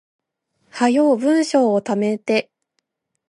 [0.71, 2.49] 早う文章溜めて